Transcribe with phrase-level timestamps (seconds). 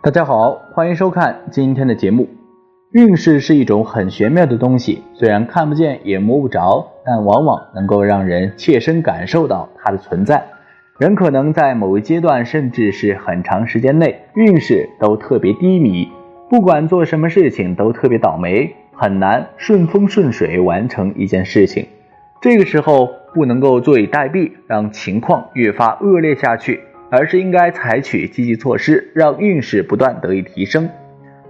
[0.00, 2.28] 大家好，欢迎收看今天的节目。
[2.92, 10.46] 运势是一种很玄妙的东西，虽然看不见也摸不着，但往往能够让人切身感受到它的存在。
[10.98, 16.08] 人可能在某一阶段，甚至是很长时间内，运势都特别低迷，
[16.48, 21.84] 不管做什么事情都特别倒霉，很难顺风顺水完成一件事情。
[22.40, 26.82] 这个时候不能够坐以待毙，让情况越发恶劣下去。
[27.10, 30.88] 而是应该采取积极措施，让运势不断得以提升。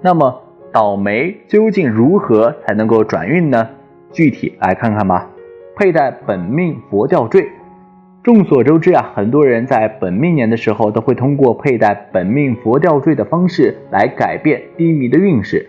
[0.01, 0.43] 那么，
[0.73, 3.69] 倒霉究竟如何才能够转运呢？
[4.13, 5.29] 具体来看看吧。
[5.77, 7.49] 佩戴本命佛教坠。
[8.23, 15.69] 众所周知啊，很多人在本命年的时候都会通过佩戴本命佛吊坠的方式来改变低迷的运势。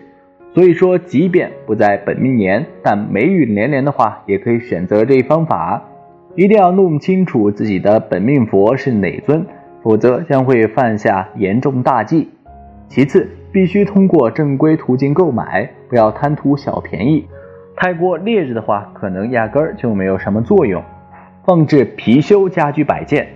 [0.52, 5.82] 所以说，即便不在本命年，但霉运连连的话，也可以选择这一方法。
[6.34, 9.46] 一定要弄清楚自己的本命佛是哪尊。
[9.82, 12.28] 否则将会犯下严重大忌。
[12.88, 17.24] 其次，必须通过正规途径购买，不要贪图小便宜。
[17.76, 20.82] 太过劣质的话，可能压根儿就没有什么作用。
[21.44, 23.28] 放置貔貅家居摆件，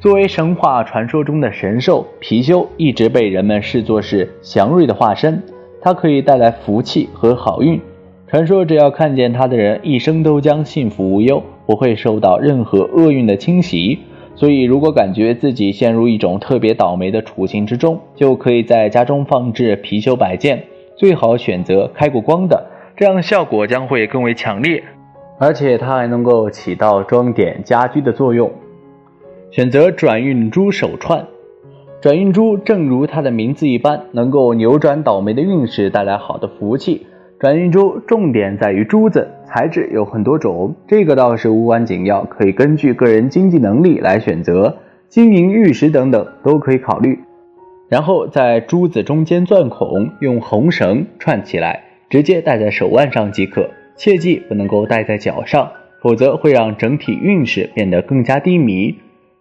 [0.00, 5.42] 作为神话传说中的神兽，貔貅一直被人们视作是祥瑞的化身，
[5.80, 7.80] 它可以带来福气和好运。
[8.26, 13.98] 传说只要看见它的人，一生都将幸福无忧，不会受到任何厄运的侵袭。
[14.34, 20.64] 所以，如果感觉自己陷入一种特别倒霉的处境之中，就可以在家中放置貔貅摆件，
[20.96, 24.82] 最好选择开过光的，这样效果将会更为强烈，
[25.38, 28.50] 而且它还能够起到装点家居的作用。
[29.50, 31.26] 选择转运珠手串，
[32.00, 37.06] 转运珠正如它的名字一般，能够扭转倒霉的运势，带来好的福气。
[37.42, 47.18] 转运珠重点在于珠子材质有很多种，这个倒是无关紧要，可以根据个人经济能力来选择，金银玉石等等都可以考虑。
[47.88, 53.68] 然后在珠子中间钻孔，用红绳串起来，直接戴在手腕上即可。
[53.96, 55.68] 切记不能够戴在脚上，
[56.00, 58.94] 否则会让整体运势变得更加低迷。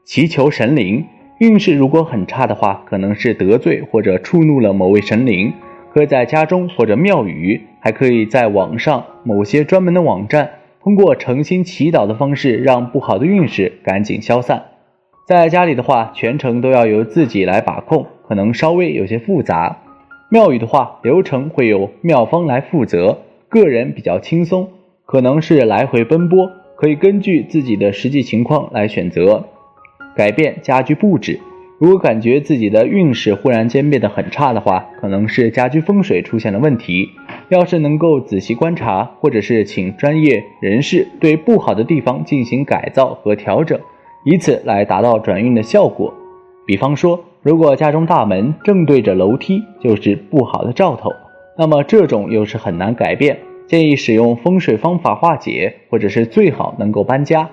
[0.05, 1.05] 祈求神灵，
[1.37, 5.53] 运势如果很差的话，可能是得罪或者触怒了某位神灵。
[5.93, 14.63] 可以在家中或者庙宇，还可以在网上某些专门的网站，通过诚心祈祷的方式，让不好的运势赶紧消散。
[15.27, 19.77] 在家里的话，全程都要由自己来把控，可能稍微有些复杂。
[20.29, 23.19] 庙宇的话，流程会由庙方来负责，
[23.49, 24.69] 个人比较轻松，
[25.05, 29.45] 可能是来回奔波，可以根据自己的实际情况来选择
[30.15, 31.39] 改变家居布置。
[31.81, 37.09] 如果感觉自己的运势忽然间变得很差的话，可能是家居风水出现了问题。
[37.49, 43.79] 要是能够仔细观察，或者是请专业人士对不好的地方进行改造和调整，
[44.25, 46.13] 以此来达到转运的效果。
[46.67, 51.11] 比方说，如果家中大门正对着楼梯，就是不好的兆头，
[51.57, 57.49] 那么这种又是很难改变，建议使用风水方法化解，或者是最好能够搬家，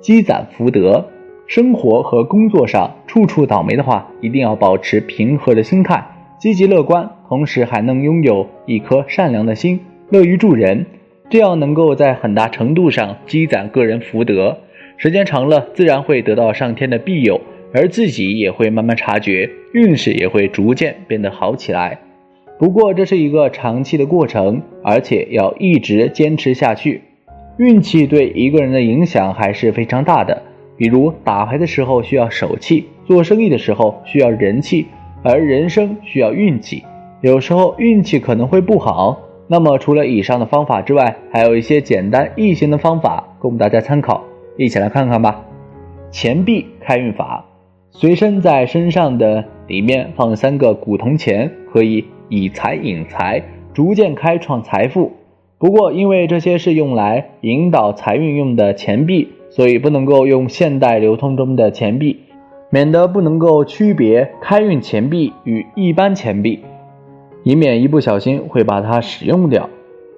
[0.00, 1.06] 积攒福德。
[1.48, 6.06] 生活和工作上处处倒霉的话，一定要保持平和的心态，
[6.38, 10.84] 积极乐观，同时还能拥有一颗善良的心，乐于助人，
[11.30, 14.58] 这样能够在很大程度上积攒个人福德。
[14.98, 17.40] 时间长了，自然会得到上天的庇佑，
[17.72, 21.98] 而自己也会慢慢察觉，运势也会逐渐变得好起来。
[22.58, 27.00] 不过这是一个长期的过程，而且要一直坚持下去。
[27.56, 30.42] 运气对一个人的影响还是非常大的。
[30.78, 34.86] 比如打牌的时候需要手气，做生意的时候需要人气，
[35.22, 36.84] 而人生需要运气。
[37.20, 39.18] 有时候运气可能会不好。
[39.48, 44.22] 那么除了以上的方法之外，还有一些简单易行的方法供大家参考，
[44.56, 45.42] 一起来看看吧。
[46.10, 47.44] 钱币开运法，
[47.90, 53.42] 随身在身上的里面放三个古铜钱，可以以财引财，
[53.74, 55.12] 逐渐开创财富。
[55.58, 59.28] 不过因为这些是用来引导财运用的钱币。
[59.58, 62.20] 所以不能够用现代流通中的钱币，
[62.70, 66.60] 免得不能够区别开运钱币与一般钱币，
[67.42, 69.68] 以免一不小心会把它使用掉。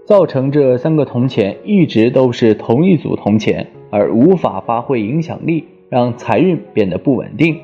[0.04, 7.56] 造成这三个铜钱一直都是同一组铜钱，而无法发挥影响力，让财运变得不稳定。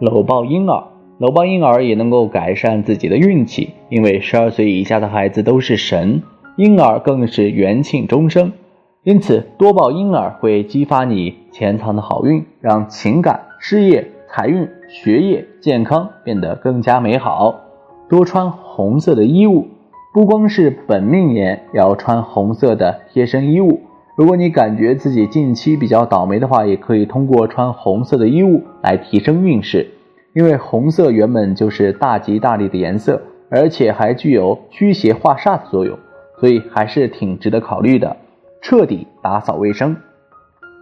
[0.00, 0.82] 搂抱婴儿，
[1.18, 6.20] 搂抱婴儿也能够改善自己的运气，因为十二岁以下的孩子都是神，
[6.56, 8.50] 婴儿更是元庆终生。
[9.06, 17.54] 因此，多抱婴儿会激发你潜藏的好运，让情感、事业、财运、学业、健康变得更加美好。
[18.08, 19.68] 多穿红色的衣物，
[20.12, 23.78] 不光是本命年要穿红色的贴身衣物。
[24.16, 29.88] 如果你感觉自己近期比较倒霉的话，也可以通过穿红色的衣物来提升运势。
[30.32, 35.96] 因为红色原本就是大吉大利的颜色，而且还具有驱邪化煞的作用，
[36.40, 38.16] 所以还是挺值得考虑的。
[38.68, 39.94] 彻底打扫卫生，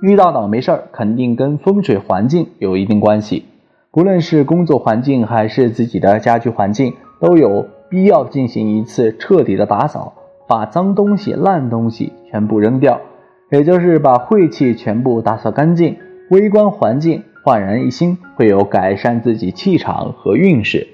[0.01, 3.45] 遇到倒霉事儿肯定跟风水环境有一定关系。
[3.91, 10.15] 不论是工作环境还是自己的家居环境，都有必要进行一次彻底的打扫，
[10.49, 12.99] 把脏东西、烂东西全部扔掉，
[13.51, 15.95] 也就是把晦气全部打扫干净。
[16.31, 20.89] 微观环境焕然一新，会有改善自己气场和运势。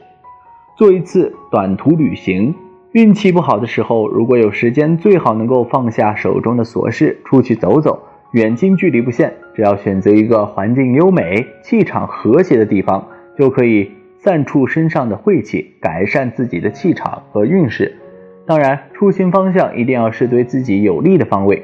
[0.77, 2.53] 做一次短途旅行。
[2.93, 8.03] 运气不好的时候，如果有时间，最好能够放下手中的琐事，出去走走。
[8.33, 13.07] 远近距离不限，只要选择一个环境优美、气场和谐的地方，
[13.39, 17.97] 就可以散出身上的晦气，改善自己的气场和运势。
[18.45, 21.63] 当然，出行方向一定要是对自己有利的方位。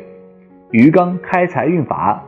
[0.70, 2.22] 鱼缸开财运法：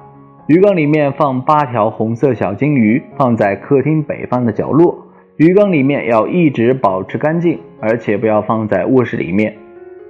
[0.49, 5.07] 鱼缸里面放八条红色小金鱼，放在客厅北方的角落。
[5.39, 9.55] 鱼缸里面要一直保持干净，而且不要放在卧室里面。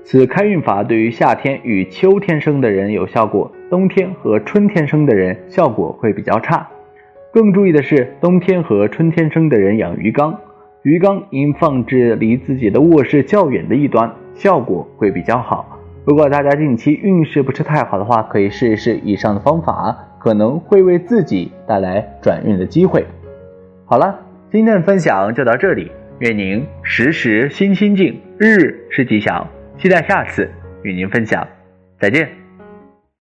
[0.02, 6.66] 此开运法对于夏天与秋天生的人有效果，冬天和春天生的人效果会比较差。
[7.30, 10.34] 更注意的是，冬天和春天生的人养鱼缸，
[10.82, 15.78] 鱼缸应放置离自己的卧室较远的一端，效果会比较好。
[16.06, 23.04] 如果大家近期运势不是太好的话，可以试一试以上的方法，可能会为自己带来转运的机会。
[23.84, 24.20] 好了。
[24.50, 29.46] 今天的分享就到这里，愿您时时心清静，日日是吉祥。
[29.76, 30.50] 期待下次
[30.82, 31.46] 与您分享，
[32.00, 32.37] 再见。